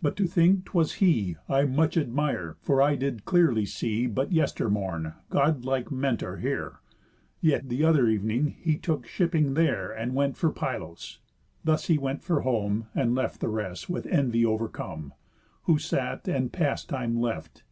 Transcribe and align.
But, 0.00 0.16
to 0.16 0.26
think 0.26 0.64
'twas 0.64 0.94
he, 1.04 1.36
I 1.50 1.66
much 1.66 1.98
admire, 1.98 2.56
for 2.62 2.80
I 2.80 2.96
did 2.96 3.26
clearly 3.26 3.66
see, 3.66 4.06
But 4.06 4.32
yester 4.32 4.70
morning, 4.70 5.12
God 5.28 5.66
like 5.66 5.90
Mentor 5.92 6.38
here; 6.38 6.78
Yet 7.42 7.68
th' 7.68 7.82
other 7.82 8.06
ev'ning 8.08 8.46
he 8.58 8.78
took 8.78 9.06
shipping 9.06 9.52
there, 9.52 9.92
And 9.92 10.14
went 10.14 10.38
for 10.38 10.50
Pylos." 10.50 11.18
Thus 11.62 11.90
went 11.90 12.20
he 12.20 12.24
for 12.24 12.40
home, 12.40 12.86
And 12.94 13.14
left 13.14 13.42
the 13.42 13.50
rest 13.50 13.90
with 13.90 14.06
envy 14.06 14.46
overcome; 14.46 15.12
Who 15.64 15.76
sat, 15.78 16.26
and 16.26 16.50
pastime 16.50 17.20
left. 17.20 17.62